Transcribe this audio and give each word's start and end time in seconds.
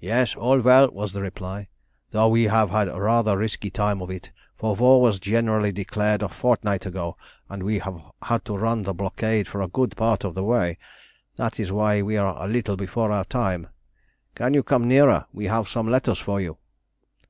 "Yes, 0.00 0.34
all 0.34 0.60
well," 0.60 0.90
was 0.90 1.12
the 1.12 1.20
reply, 1.20 1.68
"though 2.08 2.28
we 2.28 2.44
have 2.44 2.70
had 2.70 2.88
rather 2.88 3.32
a 3.34 3.36
risky 3.36 3.68
time 3.68 4.00
of 4.00 4.08
it, 4.08 4.30
for 4.56 4.74
war 4.74 5.02
was 5.02 5.20
generally 5.20 5.70
declared 5.72 6.22
a 6.22 6.28
fortnight 6.30 6.86
ago, 6.86 7.18
and 7.50 7.62
we 7.62 7.78
have 7.80 8.00
had 8.22 8.46
to 8.46 8.56
run 8.56 8.84
the 8.84 8.94
blockade 8.94 9.46
for 9.46 9.60
a 9.60 9.68
good 9.68 9.94
part 9.94 10.24
of 10.24 10.34
the 10.34 10.42
way. 10.42 10.78
That 11.36 11.60
is 11.60 11.70
why 11.70 12.00
we 12.00 12.16
are 12.16 12.34
a 12.42 12.48
little 12.48 12.78
before 12.78 13.12
our 13.12 13.26
time. 13.26 13.68
Can 14.34 14.54
you 14.54 14.62
come 14.62 14.88
nearer? 14.88 15.26
We 15.34 15.44
have 15.48 15.68
some 15.68 15.86
letters 15.90 16.18
for 16.18 16.40
you." 16.40 16.56